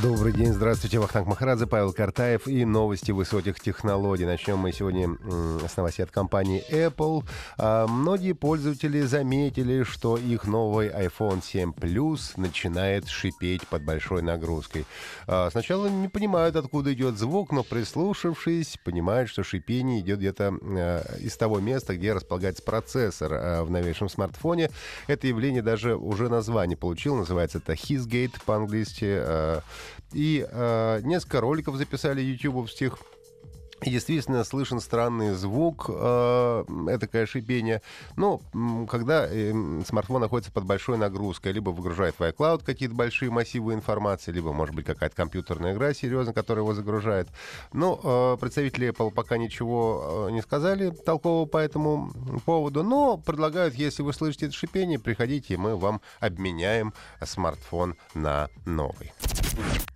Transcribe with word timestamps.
Добрый 0.00 0.32
день, 0.32 0.52
здравствуйте, 0.52 1.00
Вахтанг 1.00 1.26
Махарадзе, 1.26 1.66
Павел 1.66 1.92
Картаев 1.92 2.46
и 2.46 2.64
новости 2.64 3.10
высоких 3.10 3.58
технологий. 3.58 4.26
Начнем 4.26 4.56
мы 4.56 4.70
сегодня 4.70 5.16
с 5.66 5.76
новостей 5.76 6.04
от 6.04 6.12
компании 6.12 6.62
Apple. 6.70 7.24
А, 7.56 7.88
многие 7.88 8.32
пользователи 8.32 9.00
заметили, 9.00 9.82
что 9.82 10.16
их 10.16 10.44
новый 10.44 10.88
iPhone 10.88 11.42
7 11.42 11.72
Plus 11.72 12.34
начинает 12.36 13.08
шипеть 13.08 13.66
под 13.66 13.82
большой 13.82 14.22
нагрузкой. 14.22 14.86
А, 15.26 15.50
сначала 15.50 15.88
не 15.88 16.06
понимают, 16.06 16.54
откуда 16.54 16.92
идет 16.92 17.18
звук, 17.18 17.50
но 17.50 17.64
прислушавшись, 17.64 18.78
понимают, 18.84 19.28
что 19.28 19.42
шипение 19.42 19.98
идет 19.98 20.20
где-то 20.20 20.54
а, 20.62 21.16
из 21.18 21.36
того 21.36 21.58
места, 21.58 21.96
где 21.96 22.12
располагается 22.12 22.62
процессор 22.62 23.64
в 23.64 23.70
новейшем 23.70 24.08
смартфоне. 24.08 24.70
Это 25.08 25.26
явление 25.26 25.62
даже 25.62 25.96
уже 25.96 26.28
название 26.28 26.76
получило, 26.76 27.16
называется 27.16 27.58
это 27.58 27.72
Hissgate 27.72 28.34
по-английски. 28.44 29.58
И 30.12 30.46
э, 30.48 31.00
несколько 31.02 31.40
роликов 31.40 31.76
записали 31.76 32.20
ютубовских. 32.20 32.98
Действительно 33.80 34.42
слышен 34.42 34.80
странный 34.80 35.34
звук, 35.34 35.86
э, 35.88 36.64
это 36.88 37.26
шипение. 37.26 37.80
Но 38.16 38.40
когда 38.90 39.26
э, 39.28 39.52
смартфон 39.86 40.20
находится 40.20 40.50
под 40.50 40.64
большой 40.64 40.98
нагрузкой, 40.98 41.52
либо 41.52 41.70
выгружает 41.70 42.16
в 42.18 42.22
iCloud 42.22 42.64
какие-то 42.64 42.96
большие 42.96 43.30
массивы 43.30 43.74
информации, 43.74 44.32
либо, 44.32 44.52
может 44.52 44.74
быть, 44.74 44.84
какая-то 44.84 45.14
компьютерная 45.14 45.74
игра 45.74 45.94
серьезно, 45.94 46.32
которая 46.32 46.64
его 46.64 46.74
загружает. 46.74 47.28
Но 47.72 48.00
э, 48.02 48.36
представители 48.40 48.88
Apple 48.88 49.12
пока 49.12 49.38
ничего 49.38 50.26
э, 50.28 50.32
не 50.32 50.42
сказали 50.42 50.90
толкового 50.90 51.46
по 51.46 51.58
этому 51.58 52.10
поводу, 52.44 52.82
но 52.82 53.16
предлагают, 53.16 53.74
если 53.74 54.02
вы 54.02 54.12
слышите 54.12 54.46
это 54.46 54.56
шипение, 54.56 54.98
приходите, 54.98 55.54
и 55.54 55.56
мы 55.56 55.76
вам 55.76 56.00
обменяем 56.18 56.92
смартфон 57.22 57.94
на 58.14 58.48
новый. 58.66 59.12
Thank 59.58 59.82
you. 59.82 59.87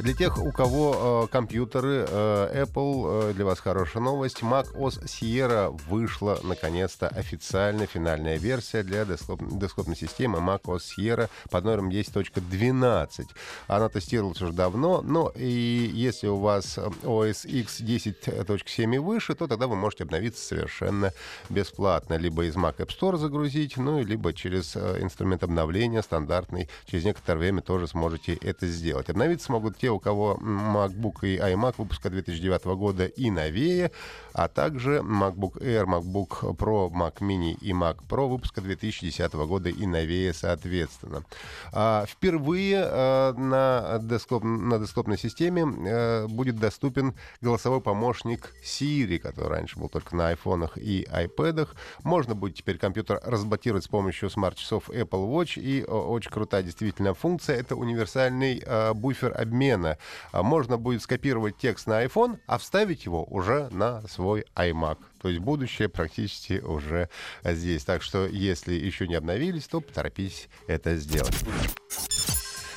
Для 0.00 0.14
тех, 0.14 0.38
у 0.38 0.50
кого 0.50 1.24
э, 1.24 1.32
компьютеры 1.32 2.06
э, 2.08 2.64
Apple, 2.64 3.30
э, 3.30 3.32
для 3.34 3.44
вас 3.44 3.60
хорошая 3.60 4.02
новость. 4.02 4.40
Mac 4.40 4.74
OS 4.74 5.04
Sierra 5.04 5.68
вышла 5.88 6.40
наконец-то 6.42 7.08
официально 7.08 7.84
финальная 7.84 8.38
версия 8.38 8.82
для 8.82 9.04
десктоп, 9.04 9.42
десктопной 9.42 9.96
системы 9.96 10.38
Mac 10.38 10.62
OS 10.62 10.80
Sierra 10.96 11.28
под 11.50 11.64
номером 11.64 11.90
10.12. 11.90 13.28
Она 13.66 13.90
тестировалась 13.90 14.40
уже 14.40 14.54
давно, 14.54 15.02
но 15.02 15.32
и 15.36 15.90
если 15.92 16.28
у 16.28 16.36
вас 16.36 16.78
OS 16.78 17.46
X 17.46 17.82
10.7 17.82 18.94
и 18.94 18.98
выше, 18.98 19.34
то 19.34 19.46
тогда 19.46 19.66
вы 19.66 19.76
можете 19.76 20.04
обновиться 20.04 20.42
совершенно 20.42 21.12
бесплатно. 21.50 22.14
Либо 22.14 22.46
из 22.46 22.56
Mac 22.56 22.78
App 22.78 22.88
Store 22.88 23.18
загрузить, 23.18 23.76
ну, 23.76 24.00
и 24.00 24.04
либо 24.04 24.32
через 24.32 24.76
э, 24.76 25.02
инструмент 25.02 25.42
обновления 25.42 26.02
стандартный. 26.02 26.70
Через 26.86 27.04
некоторое 27.04 27.38
время 27.38 27.60
тоже 27.60 27.86
сможете 27.86 28.34
это 28.36 28.66
сделать. 28.66 29.10
Обновиться 29.10 29.44
смогут 29.44 29.76
те, 29.76 29.89
у 29.90 29.98
кого 29.98 30.38
MacBook 30.40 31.18
и 31.22 31.38
iMac 31.38 31.74
выпуска 31.78 32.10
2009 32.10 32.64
года 32.76 33.06
и 33.06 33.30
новее, 33.30 33.90
а 34.32 34.48
также 34.48 34.98
MacBook 34.98 35.60
Air, 35.60 35.86
MacBook 35.86 36.56
Pro, 36.56 36.90
Mac 36.90 37.18
Mini 37.20 37.56
и 37.60 37.72
Mac 37.72 37.98
Pro 38.08 38.28
выпуска 38.28 38.60
2010 38.60 39.32
года 39.32 39.68
и 39.68 39.86
новее, 39.86 40.32
соответственно. 40.32 41.24
А, 41.72 42.04
впервые 42.06 42.82
а, 42.84 43.32
на, 43.34 43.98
десктоп, 44.02 44.44
на 44.44 44.78
десктопной 44.78 45.18
системе 45.18 45.64
а, 45.64 46.26
будет 46.28 46.56
доступен 46.56 47.14
голосовой 47.40 47.80
помощник 47.80 48.54
Siri, 48.64 49.18
который 49.18 49.48
раньше 49.48 49.78
был 49.78 49.88
только 49.88 50.16
на 50.16 50.28
айфонах 50.28 50.78
и 50.78 51.06
iPad. 51.10 51.68
Можно 52.04 52.34
будет 52.34 52.56
теперь 52.56 52.78
компьютер 52.78 53.20
разблокировать 53.24 53.84
с 53.84 53.88
помощью 53.88 54.30
смарт-часов 54.30 54.90
Apple 54.90 55.28
Watch. 55.30 55.60
И 55.60 55.84
очень 55.84 56.30
крутая 56.30 56.62
действительно 56.62 57.14
функция— 57.14 57.56
это 57.58 57.76
универсальный 57.76 58.62
буфер 58.94 59.34
обмена 59.36 59.69
одновременно. 59.70 59.98
А 60.32 60.42
можно 60.42 60.76
будет 60.76 61.02
скопировать 61.02 61.56
текст 61.56 61.86
на 61.86 62.04
iPhone, 62.04 62.38
а 62.46 62.58
вставить 62.58 63.04
его 63.04 63.24
уже 63.24 63.68
на 63.70 64.02
свой 64.08 64.44
iMac. 64.54 64.98
То 65.20 65.28
есть 65.28 65.40
будущее 65.40 65.88
практически 65.88 66.60
уже 66.60 67.08
здесь. 67.44 67.84
Так 67.84 68.02
что, 68.02 68.26
если 68.26 68.74
еще 68.74 69.06
не 69.06 69.14
обновились, 69.14 69.66
то 69.66 69.80
поторопитесь 69.80 70.48
это 70.66 70.96
сделать. 70.96 71.36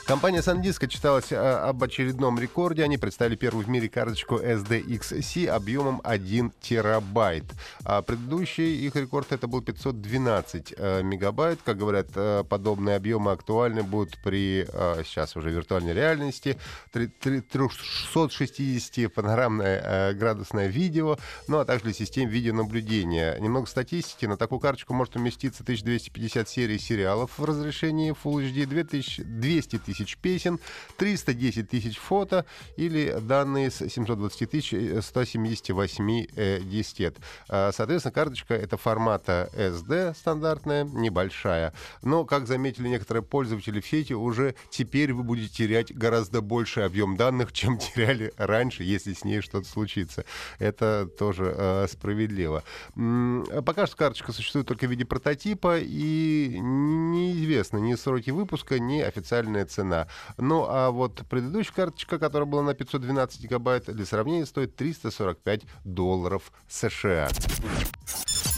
Компания 0.05 0.39
SanDisk 0.39 0.83
отчиталась 0.83 1.31
а, 1.31 1.69
об 1.69 1.81
очередном 1.81 2.37
рекорде. 2.37 2.83
Они 2.83 2.97
представили 2.97 3.37
первую 3.37 3.65
в 3.65 3.69
мире 3.69 3.87
карточку 3.87 4.35
SDXC 4.35 5.47
объемом 5.47 6.01
1 6.03 6.51
терабайт. 6.59 7.45
А 7.85 8.01
предыдущий 8.01 8.85
их 8.85 8.97
рекорд 8.97 9.31
это 9.31 9.47
был 9.47 9.61
512 9.61 10.73
э, 10.75 11.03
мегабайт. 11.03 11.59
Как 11.63 11.77
говорят, 11.77 12.07
э, 12.15 12.43
подобные 12.43 12.97
объемы 12.97 13.31
актуальны 13.31 13.81
будут 13.81 14.21
при 14.21 14.67
э, 14.67 15.03
сейчас 15.05 15.37
уже 15.37 15.51
виртуальной 15.51 15.93
реальности. 15.93 16.59
360 16.91 19.13
панорамное 19.13 20.13
градусное 20.15 20.67
видео, 20.67 21.17
ну 21.47 21.59
а 21.59 21.65
также 21.65 21.85
для 21.85 21.93
систем 21.93 22.27
видеонаблюдения. 22.27 23.39
Немного 23.39 23.67
статистики. 23.67 24.25
На 24.25 24.35
такую 24.35 24.59
карточку 24.59 24.93
может 24.93 25.15
уместиться 25.15 25.63
1250 25.63 26.49
серий 26.49 26.77
сериалов 26.77 27.39
в 27.39 27.45
разрешении 27.45 28.11
Full 28.11 28.51
HD, 28.51 28.65
2000, 28.65 29.23
200 29.23 29.79
тысяч 29.79 29.92
тысяч 29.93 30.17
песен, 30.17 30.59
310 30.97 31.69
тысяч 31.69 31.97
фото 31.97 32.45
или 32.75 33.15
данные 33.21 33.71
с 33.71 33.87
720 33.87 34.49
тысяч 34.49 35.03
178 35.03 36.27
э, 36.35 36.59
дискет. 36.61 37.17
А, 37.49 37.71
соответственно, 37.71 38.11
карточка 38.11 38.53
это 38.55 38.77
формата 38.77 39.49
SD 39.53 40.15
стандартная, 40.15 40.83
небольшая. 40.83 41.73
Но, 42.01 42.25
как 42.25 42.47
заметили 42.47 42.87
некоторые 42.87 43.23
пользователи 43.23 43.79
в 43.79 43.87
сети, 43.87 44.13
уже 44.13 44.55
теперь 44.69 45.13
вы 45.13 45.23
будете 45.23 45.53
терять 45.53 45.95
гораздо 45.95 46.41
больший 46.41 46.85
объем 46.85 47.15
данных, 47.15 47.53
чем 47.53 47.77
теряли 47.95 48.33
раньше, 48.37 48.83
если 48.83 49.13
с 49.13 49.23
ней 49.23 49.41
что-то 49.41 49.67
случится. 49.67 50.25
Это 50.59 51.07
тоже 51.19 51.53
э, 51.55 51.87
справедливо. 51.89 52.63
Пока 53.65 53.87
что 53.87 53.95
карточка 53.95 54.31
существует 54.31 54.67
только 54.67 54.87
в 54.87 54.89
виде 54.89 55.05
прототипа, 55.05 55.77
и 55.79 56.57
неизвестно 56.59 57.77
ни 57.77 57.93
сроки 57.95 58.31
выпуска, 58.31 58.79
ни 58.79 59.01
официальная 59.01 59.65
цена 59.65 59.82
цена. 59.83 60.07
Ну, 60.37 60.65
а 60.67 60.91
вот 60.91 61.23
предыдущая 61.29 61.73
карточка, 61.73 62.17
которая 62.17 62.47
была 62.47 62.63
на 62.63 62.73
512 62.73 63.41
гигабайт, 63.41 63.85
для 63.85 64.05
сравнения 64.05 64.45
стоит 64.45 64.75
345 64.75 65.61
долларов 65.83 66.51
США. 66.69 67.29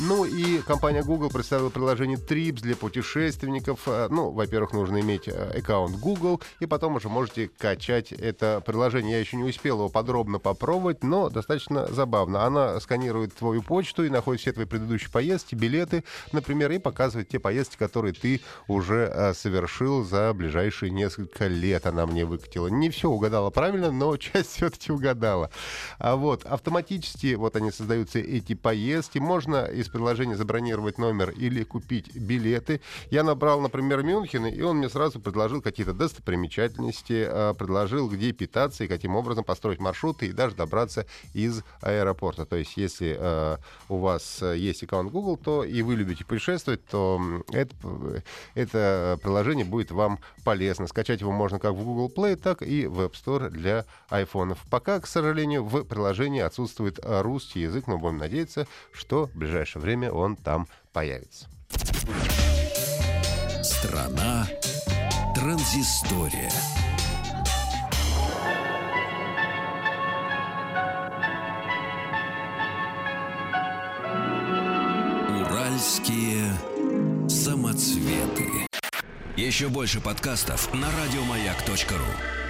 Ну 0.02 0.26
и 0.26 0.62
компания 0.62 1.04
Google 1.04 1.30
представила 1.30 1.70
приложение 1.70 2.18
Trips 2.18 2.60
для 2.60 2.76
путешественников. 2.76 3.84
Э, 3.88 4.10
ну, 4.12 4.30
во-первых, 4.30 4.74
нужно 4.74 5.00
иметь 5.00 5.30
э, 5.30 5.58
аккаунт 5.58 5.98
Google, 6.00 6.42
и 6.60 6.66
потом 6.66 6.98
уже 6.98 7.08
можете 7.08 7.48
качать 7.48 8.12
это 8.12 8.62
приложение. 8.66 9.14
Я 9.14 9.20
еще 9.20 9.38
не 9.38 9.46
успел 9.46 9.78
его 9.78 9.88
подробно 9.88 10.38
попробовать, 10.38 11.02
но 11.02 11.30
достаточно 11.30 11.88
забавно. 11.88 12.44
Она 12.44 12.78
сканирует 12.82 13.36
твою 13.36 13.62
почту 13.62 14.04
и 14.04 14.10
находит 14.10 14.42
все 14.42 14.52
твои 14.52 14.66
предыдущие 14.66 15.10
поездки, 15.10 15.56
билеты, 15.56 16.04
например, 16.34 16.74
и 16.74 16.78
показывает 16.78 17.30
те 17.30 17.40
поездки, 17.40 17.78
которые 17.78 18.14
ты 18.14 18.42
уже 18.68 19.10
э, 19.10 19.34
совершил 19.34 20.04
за 20.04 20.34
ближайшие 20.34 20.92
несколько 20.92 21.48
лет. 21.48 21.86
Она 21.86 22.06
мне 22.06 22.26
выкатила. 22.26 22.68
Не 22.68 22.90
все 22.90 23.10
угадала 23.10 23.50
правильно, 23.50 23.92
но 23.92 24.18
часть 24.18 24.58
все-таки 24.58 24.92
угадала. 24.92 25.52
А 26.00 26.18
вот 26.18 26.44
автоматически 26.44 27.36
вот 27.36 27.56
они 27.56 27.72
создаются 27.72 28.20
эти 28.20 28.56
поездки. 28.56 29.20
Можно 29.20 29.70
из 29.86 29.90
приложения 29.90 30.36
забронировать 30.36 30.98
номер 30.98 31.30
или 31.30 31.64
купить 31.64 32.16
билеты. 32.16 32.82
Я 33.12 33.24
набрал, 33.24 33.62
например, 33.62 34.04
Мюнхен, 34.04 34.46
и 34.46 34.62
он 34.62 34.78
мне 34.78 34.90
сразу 34.90 35.20
предложил 35.20 35.62
какие-то 35.62 35.94
достопримечательности, 35.94 37.26
а, 37.28 37.54
предложил, 37.54 38.10
где 38.10 38.32
питаться 38.32 38.84
и 38.84 38.88
каким 38.88 39.16
образом 39.16 39.44
построить 39.44 39.80
маршруты 39.80 40.28
и 40.28 40.32
даже 40.32 40.56
добраться 40.56 41.06
из 41.34 41.64
аэропорта. 41.82 42.46
То 42.46 42.56
есть, 42.56 42.78
если 42.78 43.16
э, 43.18 43.58
у 43.90 43.98
вас 43.98 44.42
есть 44.42 44.84
аккаунт 44.84 45.12
Google, 45.12 45.38
то 45.38 45.64
и 45.64 45.82
вы 45.82 45.96
любите 45.96 46.26
путешествовать, 46.26 46.86
то 46.86 47.22
это, 47.52 47.76
это 48.56 49.20
приложение 49.22 49.66
будет 49.66 49.92
вам 49.92 50.20
полезно. 50.44 50.88
Скачать 50.88 51.22
его 51.22 51.32
можно 51.32 51.60
как 51.60 51.74
в 51.74 51.84
Google 51.84 52.12
Play, 52.16 52.36
так 52.36 52.62
и 52.62 52.88
в 52.88 53.02
App 53.02 53.14
Store 53.14 53.50
для 53.50 53.86
iPhone. 54.10 54.58
Пока, 54.70 55.00
к 55.00 55.08
сожалению, 55.08 55.64
в 55.64 55.84
приложении 55.84 56.42
отсутствует 56.42 57.00
русский 57.04 57.62
язык, 57.62 57.88
но 57.88 57.98
будем 57.98 58.18
надеяться, 58.18 58.68
что 58.92 59.28
в 59.28 59.36
ближайшее 59.36 59.75
ближайшее 59.76 59.82
время 59.82 60.12
он 60.12 60.36
там 60.36 60.68
появится. 60.94 61.48
Страна 63.64 64.48
транзистория. 65.36 66.52
Уральские 75.42 76.54
самоцветы. 77.30 78.50
Еще 79.36 79.68
больше 79.68 80.00
подкастов 80.00 80.74
на 80.74 80.88
радиомаяк.ру. 80.92 82.45